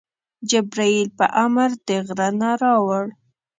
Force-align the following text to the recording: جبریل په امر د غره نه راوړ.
جبریل 0.49 1.07
په 1.17 1.25
امر 1.43 1.69
د 1.87 1.89
غره 2.05 2.29
نه 2.39 2.49
راوړ. 2.61 3.05